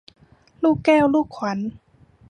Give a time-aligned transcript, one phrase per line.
[0.63, 1.59] ลูกแก้วลูกขวัญ